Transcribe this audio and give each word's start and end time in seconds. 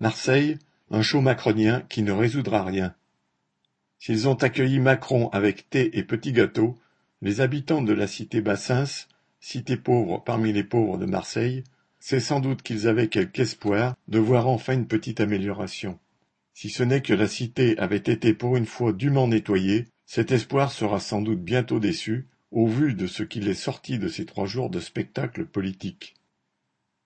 Marseille, 0.00 0.56
un 0.90 1.02
show 1.02 1.20
macronien 1.20 1.82
qui 1.90 2.02
ne 2.02 2.12
résoudra 2.12 2.64
rien. 2.64 2.94
S'ils 3.98 4.28
ont 4.28 4.34
accueilli 4.34 4.78
Macron 4.78 5.28
avec 5.28 5.68
thé 5.68 5.98
et 5.98 6.02
petits 6.02 6.32
gâteaux, 6.32 6.78
les 7.20 7.42
habitants 7.42 7.82
de 7.82 7.92
la 7.92 8.06
cité 8.06 8.40
Bassins, 8.40 9.06
cité 9.40 9.76
pauvre 9.76 10.22
parmi 10.24 10.54
les 10.54 10.64
pauvres 10.64 10.96
de 10.96 11.04
Marseille, 11.04 11.64
c'est 11.98 12.18
sans 12.18 12.40
doute 12.40 12.62
qu'ils 12.62 12.88
avaient 12.88 13.08
quelque 13.08 13.42
espoir 13.42 13.94
de 14.08 14.18
voir 14.18 14.48
enfin 14.48 14.72
une 14.72 14.86
petite 14.86 15.20
amélioration. 15.20 15.98
Si 16.54 16.70
ce 16.70 16.82
n'est 16.82 17.02
que 17.02 17.12
la 17.12 17.28
cité 17.28 17.76
avait 17.76 17.98
été 17.98 18.32
pour 18.32 18.56
une 18.56 18.64
fois 18.64 18.94
dûment 18.94 19.28
nettoyée, 19.28 19.88
cet 20.06 20.32
espoir 20.32 20.72
sera 20.72 20.98
sans 20.98 21.20
doute 21.20 21.42
bientôt 21.42 21.78
déçu, 21.78 22.26
au 22.52 22.66
vu 22.66 22.94
de 22.94 23.06
ce 23.06 23.22
qu'il 23.22 23.48
est 23.48 23.54
sorti 23.54 23.98
de 23.98 24.08
ces 24.08 24.24
trois 24.24 24.46
jours 24.46 24.70
de 24.70 24.80
spectacle 24.80 25.44
politique. 25.44 26.14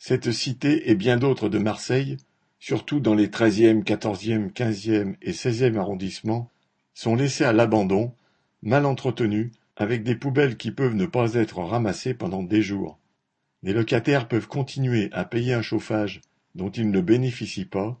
Cette 0.00 0.32
cité 0.32 0.90
et 0.90 0.96
bien 0.96 1.18
d'autres 1.18 1.48
de 1.48 1.58
Marseille, 1.58 2.16
surtout 2.60 3.00
dans 3.00 3.14
les 3.14 3.30
treizième, 3.30 3.82
quatorzième, 3.82 4.52
quinzième 4.52 5.16
et 5.22 5.32
seizième 5.32 5.78
arrondissements, 5.78 6.50
sont 6.94 7.16
laissés 7.16 7.44
à 7.44 7.52
l'abandon, 7.52 8.14
mal 8.62 8.84
entretenus, 8.84 9.50
avec 9.76 10.02
des 10.04 10.14
poubelles 10.14 10.58
qui 10.58 10.70
peuvent 10.70 10.94
ne 10.94 11.06
pas 11.06 11.34
être 11.34 11.58
ramassées 11.58 12.12
pendant 12.12 12.42
des 12.42 12.60
jours. 12.60 12.98
Les 13.62 13.72
locataires 13.72 14.28
peuvent 14.28 14.46
continuer 14.46 15.08
à 15.12 15.24
payer 15.24 15.54
un 15.54 15.62
chauffage 15.62 16.20
dont 16.54 16.70
ils 16.70 16.90
ne 16.90 17.00
bénéficient 17.00 17.64
pas, 17.64 17.98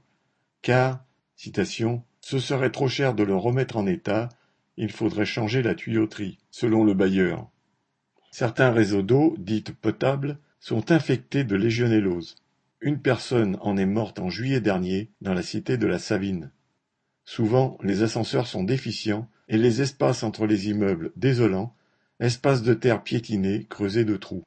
car, 0.60 1.02
citation, 1.36 2.02
ce 2.20 2.38
serait 2.38 2.70
trop 2.70 2.88
cher 2.88 3.14
de 3.14 3.22
le 3.22 3.34
remettre 3.34 3.78
en 3.78 3.86
état, 3.86 4.28
il 4.76 4.92
faudrait 4.92 5.24
changer 5.24 5.62
la 5.62 5.74
tuyauterie, 5.74 6.38
selon 6.50 6.84
le 6.84 6.92
bailleur. 6.92 7.48
Certains 8.30 8.70
réseaux 8.70 9.02
d'eau, 9.02 9.34
dites 9.38 9.72
potables, 9.72 10.38
sont 10.60 10.92
infectés 10.92 11.44
de 11.44 11.56
légionellose. 11.56 12.36
Une 12.82 13.02
personne 13.02 13.58
en 13.60 13.76
est 13.76 13.84
morte 13.84 14.20
en 14.20 14.30
juillet 14.30 14.62
dernier 14.62 15.10
dans 15.20 15.34
la 15.34 15.42
cité 15.42 15.76
de 15.76 15.86
la 15.86 15.98
Savine. 15.98 16.50
Souvent, 17.26 17.76
les 17.82 18.02
ascenseurs 18.02 18.46
sont 18.46 18.64
déficients 18.64 19.28
et 19.48 19.58
les 19.58 19.82
espaces 19.82 20.22
entre 20.22 20.46
les 20.46 20.70
immeubles 20.70 21.12
désolants, 21.14 21.76
espaces 22.20 22.62
de 22.62 22.72
terre 22.72 23.02
piétinés 23.02 23.66
creusés 23.68 24.06
de 24.06 24.16
trous. 24.16 24.44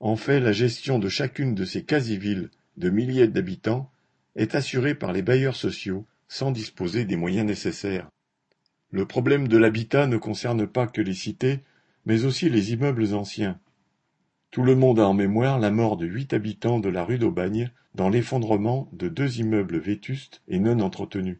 En 0.00 0.16
fait, 0.16 0.38
la 0.38 0.52
gestion 0.52 0.98
de 0.98 1.08
chacune 1.08 1.54
de 1.54 1.64
ces 1.64 1.82
quasi-villes 1.82 2.50
de 2.76 2.90
milliers 2.90 3.26
d'habitants 3.26 3.90
est 4.34 4.54
assurée 4.54 4.94
par 4.94 5.14
les 5.14 5.22
bailleurs 5.22 5.56
sociaux 5.56 6.06
sans 6.28 6.50
disposer 6.50 7.06
des 7.06 7.16
moyens 7.16 7.46
nécessaires. 7.46 8.10
Le 8.90 9.06
problème 9.06 9.48
de 9.48 9.56
l'habitat 9.56 10.06
ne 10.06 10.18
concerne 10.18 10.66
pas 10.66 10.86
que 10.86 11.00
les 11.00 11.14
cités, 11.14 11.60
mais 12.04 12.26
aussi 12.26 12.50
les 12.50 12.74
immeubles 12.74 13.14
anciens. 13.14 13.58
Tout 14.56 14.62
le 14.62 14.74
monde 14.74 15.00
a 15.00 15.06
en 15.06 15.12
mémoire 15.12 15.58
la 15.58 15.70
mort 15.70 15.98
de 15.98 16.06
huit 16.06 16.32
habitants 16.32 16.80
de 16.80 16.88
la 16.88 17.04
rue 17.04 17.18
d'Aubagne 17.18 17.70
dans 17.94 18.08
l'effondrement 18.08 18.88
de 18.94 19.06
deux 19.10 19.38
immeubles 19.38 19.76
vétustes 19.76 20.40
et 20.48 20.58
non 20.58 20.80
entretenus. 20.80 21.36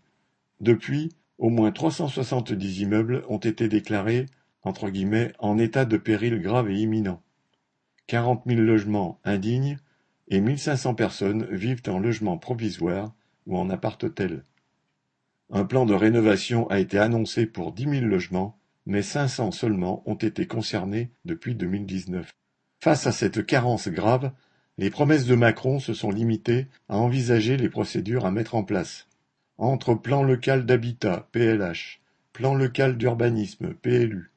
Depuis, 0.60 1.16
au 1.38 1.48
moins 1.48 1.72
trois 1.72 1.90
cent 1.90 2.08
soixante-dix 2.08 2.82
immeubles 2.82 3.24
ont 3.30 3.38
été 3.38 3.68
déclarés 3.68 4.26
entre 4.64 4.90
guillemets, 4.90 5.32
en 5.38 5.56
état 5.56 5.86
de 5.86 5.96
péril 5.96 6.42
grave 6.42 6.70
et 6.70 6.78
imminent. 6.78 7.22
Quarante 8.06 8.44
mille 8.44 8.62
logements 8.62 9.18
indignes 9.24 9.78
et 10.28 10.42
mille 10.42 10.58
cinq 10.58 10.76
cents 10.76 10.94
personnes 10.94 11.46
vivent 11.50 11.88
en 11.88 11.98
logement 11.98 12.36
provisoire 12.36 13.14
ou 13.46 13.56
en 13.56 13.70
appart-hôtel. 13.70 14.44
Un 15.48 15.64
plan 15.64 15.86
de 15.86 15.94
rénovation 15.94 16.68
a 16.68 16.80
été 16.80 16.98
annoncé 16.98 17.46
pour 17.46 17.72
dix 17.72 17.86
mille 17.86 18.08
logements, 18.08 18.58
mais 18.84 19.00
cinq 19.00 19.28
cents 19.28 19.52
seulement 19.52 20.02
ont 20.04 20.16
été 20.16 20.46
concernés 20.46 21.08
depuis 21.24 21.54
2019. 21.54 22.30
Face 22.86 23.08
à 23.08 23.10
cette 23.10 23.44
carence 23.44 23.88
grave, 23.88 24.30
les 24.78 24.90
promesses 24.90 25.26
de 25.26 25.34
Macron 25.34 25.80
se 25.80 25.92
sont 25.92 26.12
limitées 26.12 26.68
à 26.88 26.98
envisager 26.98 27.56
les 27.56 27.68
procédures 27.68 28.24
à 28.26 28.30
mettre 28.30 28.54
en 28.54 28.62
place. 28.62 29.08
Entre 29.58 29.96
plan 29.96 30.22
local 30.22 30.64
d'habitat 30.66 31.26
(PLH), 31.32 31.98
plan 32.32 32.54
local 32.54 32.96
d'urbanisme 32.96 33.74
(PLU), 33.74 34.30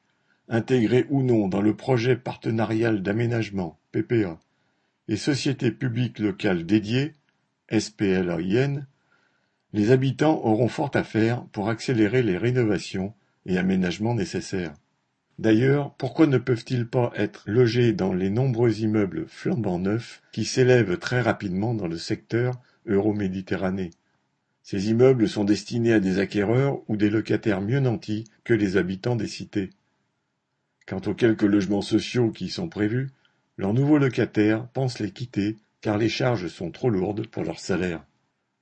intégrés 0.48 1.06
ou 1.10 1.22
non 1.22 1.46
dans 1.46 1.62
le 1.62 1.76
projet 1.76 2.16
partenarial 2.16 3.04
d'aménagement 3.04 3.78
(PPA) 3.92 4.36
et 5.06 5.16
sociétés 5.16 5.70
publiques 5.70 6.18
locales 6.18 6.66
dédiées 6.66 7.14
(SPLAIN), 7.70 8.84
les 9.72 9.92
habitants 9.92 10.44
auront 10.44 10.66
fort 10.66 10.90
à 10.94 11.04
faire 11.04 11.44
pour 11.52 11.68
accélérer 11.68 12.24
les 12.24 12.36
rénovations 12.36 13.14
et 13.46 13.58
aménagements 13.58 14.16
nécessaires. 14.16 14.74
D'ailleurs, 15.40 15.92
pourquoi 15.94 16.28
ne 16.28 16.38
peuvent-ils 16.38 16.86
pas 16.86 17.10
être 17.16 17.42
logés 17.46 17.92
dans 17.92 18.12
les 18.12 18.30
nombreux 18.30 18.78
immeubles 18.80 19.26
flambant 19.26 19.80
neufs 19.80 20.22
qui 20.30 20.44
s'élèvent 20.44 20.98
très 20.98 21.20
rapidement 21.20 21.74
dans 21.74 21.88
le 21.88 21.98
secteur 21.98 22.60
euro-méditerranée 22.86 23.90
ces 24.62 24.88
immeubles 24.88 25.28
sont 25.28 25.42
destinés 25.42 25.94
à 25.94 25.98
des 25.98 26.20
acquéreurs 26.20 26.78
ou 26.88 26.96
des 26.96 27.10
locataires 27.10 27.60
mieux 27.60 27.80
nantis 27.80 28.22
que 28.44 28.54
les 28.54 28.76
habitants 28.76 29.16
des 29.16 29.26
cités. 29.26 29.70
Quant 30.86 31.00
aux 31.06 31.14
quelques 31.14 31.42
logements 31.42 31.82
sociaux 31.82 32.30
qui 32.30 32.44
y 32.44 32.50
sont 32.50 32.68
prévus, 32.68 33.10
leurs 33.56 33.74
nouveaux 33.74 33.98
locataires 33.98 34.68
pensent 34.68 35.00
les 35.00 35.10
quitter 35.10 35.56
car 35.80 35.98
les 35.98 36.08
charges 36.08 36.46
sont 36.46 36.70
trop 36.70 36.88
lourdes 36.88 37.26
pour 37.26 37.42
leur 37.42 37.58
salaire. 37.58 38.04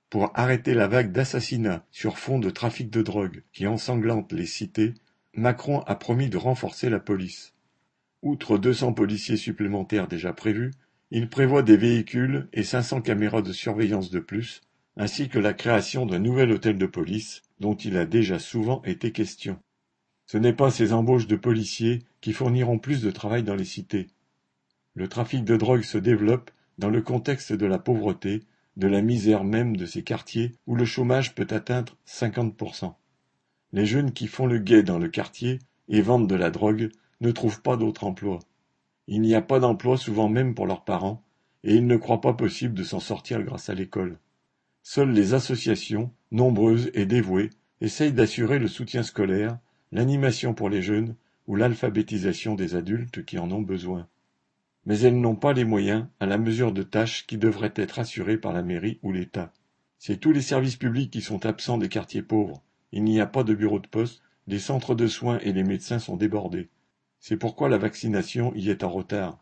Pour 0.09 0.31
arrêter 0.34 0.72
la 0.72 0.88
vague 0.88 1.12
d'assassinats 1.12 1.84
sur 1.91 2.17
fond 2.17 2.38
de 2.38 2.49
trafic 2.49 2.88
de 2.88 3.03
drogue 3.03 3.43
qui 3.53 3.67
ensanglante 3.67 4.33
les 4.33 4.47
cités, 4.47 4.94
Macron 5.34 5.81
a 5.81 5.94
promis 5.94 6.28
de 6.28 6.37
renforcer 6.37 6.91
la 6.91 7.00
police. 7.00 7.55
Outre 8.22 8.59
200 8.59 8.93
policiers 8.93 9.37
supplémentaires 9.37 10.09
déjà 10.09 10.33
prévus, 10.33 10.72
il 11.11 11.28
prévoit 11.28 11.62
des 11.62 11.77
véhicules 11.77 12.49
et 12.53 12.65
500 12.65 13.00
caméras 13.03 13.43
de 13.43 13.53
surveillance 13.53 14.11
de 14.11 14.21
plus 14.21 14.62
ainsi 14.99 15.28
que 15.28 15.38
la 15.38 15.55
création 15.55 16.05
d'un 16.05 16.19
nouvel 16.19 16.50
hôtel 16.50 16.77
de 16.77 16.87
police, 16.87 17.43
dont 17.61 17.77
il 17.77 17.97
a 17.97 18.05
déjà 18.05 18.41
souvent 18.41 18.83
été 18.83 19.12
question. 19.12 19.59
Ce 20.27 20.37
n'est 20.37 20.53
pas 20.53 20.71
ces 20.71 20.93
embauches 20.93 21.28
de 21.28 21.37
policiers 21.37 22.03
qui 22.21 22.33
fourniront 22.33 22.78
plus 22.78 23.00
de 23.00 23.11
travail 23.11 23.44
dans 23.44 23.55
les 23.55 23.65
cités. 23.65 24.09
Le 24.94 25.09
trafic 25.09 25.44
de 25.44 25.56
drogue 25.56 25.83
se 25.83 25.99
développe 25.99 26.50
dans 26.78 26.91
le 26.91 27.00
contexte 27.00 27.53
de 27.53 27.65
la 27.65 27.78
pauvreté, 27.78 28.43
de 28.77 28.88
la 28.88 29.00
misère 29.00 29.44
même 29.44 29.77
de 29.77 29.87
ces 29.87 30.03
quartiers 30.03 30.53
où 30.67 30.75
le 30.75 30.84
chômage 30.84 31.34
peut 31.34 31.47
atteindre 31.50 31.97
50%. 32.06 32.94
Les 33.73 33.84
jeunes 33.84 34.12
qui 34.12 34.27
font 34.27 34.47
le 34.47 34.59
guet 34.59 34.83
dans 34.83 34.99
le 34.99 35.09
quartier 35.09 35.59
et 35.89 36.01
vendent 36.01 36.29
de 36.29 36.34
la 36.34 36.51
drogue 36.51 36.91
ne 37.21 37.31
trouvent 37.31 37.62
pas 37.62 37.77
d'autre 37.77 38.05
emploi. 38.05 38.39
Il 39.06 39.21
n'y 39.21 39.34
a 39.34 39.43
pas 39.43 39.59
d'emploi 39.59 39.97
souvent 39.97 40.29
même 40.29 40.55
pour 40.55 40.67
leurs 40.67 40.84
parents, 40.84 41.23
et 41.65 41.75
ils 41.75 41.87
ne 41.87 41.97
croient 41.97 42.21
pas 42.21 42.34
possible 42.34 42.75
de 42.75 42.84
s'en 42.84 43.01
sortir 43.01 43.43
grâce 43.43 43.69
à 43.69 43.75
l'école. 43.75 44.19
Seules 44.83 45.11
les 45.11 45.34
associations, 45.34 46.12
nombreuses 46.31 46.91
et 46.95 47.05
dévouées, 47.05 47.51
essayent 47.81 48.12
d'assurer 48.12 48.59
le 48.59 48.69
soutien 48.69 49.03
scolaire, 49.03 49.59
l'animation 49.93 50.55
pour 50.55 50.69
les 50.69 50.83
jeunes 50.83 51.15
ou 51.47 51.56
l'alphabétisation 51.56 52.55
des 52.55 52.75
adultes 52.75 53.25
qui 53.25 53.39
en 53.39 53.50
ont 53.50 53.62
besoin. 53.62 54.06
Mais 54.87 55.00
elles 55.00 55.21
n'ont 55.21 55.37
pas 55.37 55.53
les 55.53 55.65
moyens 55.65 56.06
à 56.21 56.27
la 56.27 56.39
mesure 56.39 56.73
de 56.73 56.83
tâches 56.83 57.27
qui 57.27 57.37
devraient 57.37 57.75
être 57.77 57.99
assurées 57.99 58.39
par 58.39 58.53
la 58.53 58.62
mairie 58.62 58.99
ou 59.03 59.12
l'État. 59.12 59.53
C'est 59.99 60.21
tous 60.21 60.33
les 60.33 60.43
services 60.43 60.77
publics 60.77 61.11
qui 61.11 61.21
sont 61.21 61.45
absents 61.45 61.79
des 61.79 61.89
quartiers 61.89 62.23
pauvres. 62.23 62.62
Il 62.93 63.04
n'y 63.04 63.21
a 63.21 63.26
pas 63.26 63.44
de 63.44 63.54
bureau 63.54 63.78
de 63.78 63.87
poste, 63.87 64.22
les 64.47 64.59
centres 64.59 64.94
de 64.94 65.06
soins 65.06 65.38
et 65.41 65.53
les 65.53 65.65
médecins 65.65 65.99
sont 65.99 66.16
débordés. 66.16 66.69
C'est 67.21 67.37
pourquoi 67.37 67.69
la 67.69 67.78
vaccination 67.78 68.53
y 68.54 68.71
est 68.71 68.84
en 68.84 68.88
retard. 68.88 69.38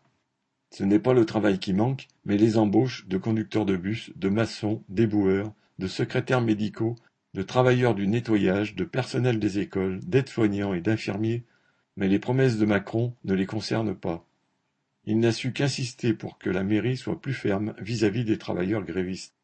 Ce 0.71 0.83
n'est 0.83 0.99
pas 0.99 1.13
le 1.13 1.25
travail 1.25 1.59
qui 1.59 1.73
manque, 1.73 2.07
mais 2.25 2.37
les 2.37 2.57
embauches 2.57 3.07
de 3.07 3.17
conducteurs 3.17 3.65
de 3.65 3.77
bus, 3.77 4.11
de 4.15 4.29
maçons, 4.29 4.83
d'éboueurs, 4.89 5.53
de 5.79 5.87
secrétaires 5.87 6.41
médicaux, 6.41 6.95
de 7.33 7.41
travailleurs 7.41 7.95
du 7.95 8.07
nettoyage, 8.07 8.75
de 8.75 8.83
personnel 8.83 9.39
des 9.39 9.59
écoles, 9.59 9.99
d'aides-soignants 10.03 10.73
et 10.73 10.81
d'infirmiers, 10.81 11.43
mais 11.95 12.07
les 12.07 12.19
promesses 12.19 12.57
de 12.57 12.65
Macron 12.65 13.13
ne 13.23 13.33
les 13.33 13.45
concernent 13.45 13.95
pas. 13.95 14.25
Il 15.05 15.19
n'a 15.19 15.31
su 15.31 15.53
qu'insister 15.53 16.13
pour 16.13 16.37
que 16.37 16.49
la 16.49 16.63
mairie 16.63 16.97
soit 16.97 17.21
plus 17.21 17.33
ferme 17.33 17.73
vis-à-vis 17.79 18.25
des 18.25 18.37
travailleurs 18.37 18.83
grévistes. 18.83 19.36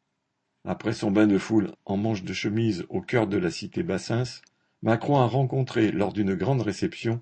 Après 0.66 0.94
son 0.94 1.10
bain 1.10 1.26
de 1.26 1.36
foule 1.36 1.72
en 1.84 1.98
manche 1.98 2.22
de 2.22 2.32
chemise 2.32 2.86
au 2.88 3.02
cœur 3.02 3.26
de 3.26 3.36
la 3.36 3.50
cité 3.50 3.82
Bassins, 3.82 4.40
Macron 4.82 5.16
a 5.16 5.26
rencontré, 5.26 5.92
lors 5.92 6.12
d'une 6.12 6.34
grande 6.34 6.62
réception, 6.62 7.20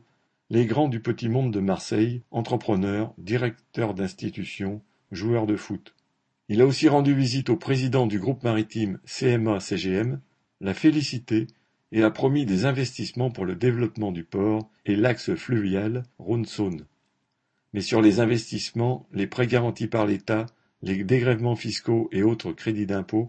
les 0.49 0.65
grands 0.65 0.89
du 0.89 1.01
petit 1.01 1.29
monde 1.29 1.53
de 1.53 1.59
Marseille, 1.59 2.23
entrepreneurs, 2.31 3.15
directeurs 3.19 3.95
d'institutions, 3.95 4.81
joueurs 5.11 5.47
de 5.47 5.57
foot. 5.57 5.95
Il 6.49 6.61
a 6.61 6.67
aussi 6.67 6.89
rendu 6.89 7.15
visite 7.15 7.51
au 7.51 7.57
président 7.57 8.07
du 8.07 8.21
groupe 8.21 8.45
maritime 8.45 9.01
CMA-CGM, 9.07 10.21
l'a 10.61 10.75
félicité 10.75 11.49
et 11.91 12.03
a 12.05 12.11
promis 12.11 12.47
des 12.47 12.65
investissements 12.65 13.31
pour 13.31 13.45
le 13.45 13.57
développement 13.57 14.13
du 14.13 14.23
port 14.23 14.71
et 14.87 14.95
l'axe 14.95 15.35
fluvial 15.35 16.05
Rhône-Saône. 16.19 16.87
Mais 17.73 17.81
sur 17.81 18.03
les 18.03 18.21
investissements, 18.21 19.09
les 19.13 19.27
prêts 19.27 19.47
garantis 19.47 19.89
par 19.89 20.07
l'État, 20.07 20.47
les 20.83 21.05
dégrèvements 21.05 21.57
fiscaux 21.57 22.09
et 22.13 22.23
autres 22.23 22.53
crédits 22.53 22.87
d'impôt, 22.87 23.29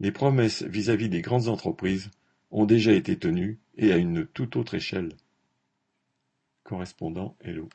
les 0.00 0.12
promesses 0.12 0.62
vis-à-vis 0.62 1.06
-vis 1.06 1.10
des 1.10 1.22
grandes 1.22 1.48
entreprises 1.48 2.10
ont 2.50 2.66
déjà 2.66 2.92
été 2.92 3.18
tenues 3.18 3.58
et 3.76 3.92
à 3.92 3.96
une 3.96 4.26
toute 4.26 4.56
autre 4.56 4.74
échelle. 4.74 5.10
Correspondant 6.62 7.36
Hello 7.40 7.68